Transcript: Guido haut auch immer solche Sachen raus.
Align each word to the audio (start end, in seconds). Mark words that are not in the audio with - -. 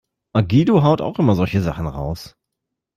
Guido 0.33 0.81
haut 0.81 0.99
auch 0.99 1.19
immer 1.19 1.35
solche 1.35 1.61
Sachen 1.61 1.85
raus. 1.85 2.35